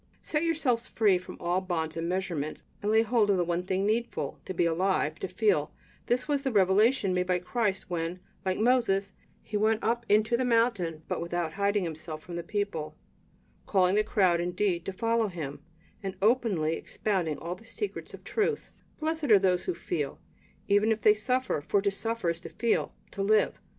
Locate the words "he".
9.43-9.57